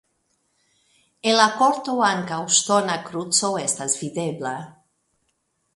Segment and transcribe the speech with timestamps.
[1.31, 4.57] En la korto ankaŭ ŝtona kruco estas videbla.